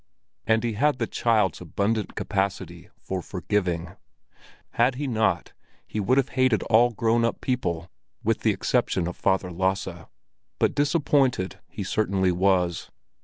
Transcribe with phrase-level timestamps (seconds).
[0.47, 3.97] And he had the child's abundant capacity for forgiving;
[4.71, 5.53] had he not
[5.85, 7.87] he would have hated all grown up people
[8.23, 10.07] with the exception of Father Lasse.
[10.57, 12.89] But disappointed he certainly was.